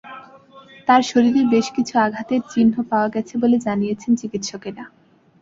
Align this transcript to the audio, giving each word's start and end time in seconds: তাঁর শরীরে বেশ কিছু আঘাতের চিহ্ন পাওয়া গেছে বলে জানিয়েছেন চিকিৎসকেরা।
তাঁর 0.87 1.01
শরীরে 1.03 1.41
বেশ 1.53 1.67
কিছু 1.75 1.93
আঘাতের 1.99 2.41
চিহ্ন 2.51 2.75
পাওয়া 2.89 3.07
গেছে 3.15 3.33
বলে 3.37 3.57
জানিয়েছেন 3.67 4.11
চিকিৎসকেরা। 4.21 4.83